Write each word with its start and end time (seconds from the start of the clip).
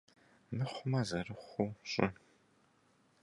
Мыхъумэ 0.57 1.01
зэрыхъуу 1.07 1.71
щӏы. 1.89 2.07